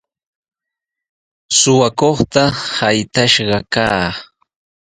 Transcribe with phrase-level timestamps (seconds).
[1.59, 2.43] Suqakuqta
[2.75, 3.37] saytash
[3.73, 4.09] kaa.